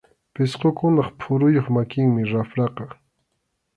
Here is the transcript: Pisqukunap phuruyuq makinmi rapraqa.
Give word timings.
Pisqukunap 0.33 1.11
phuruyuq 1.21 1.67
makinmi 1.75 2.21
rapraqa. 2.31 2.85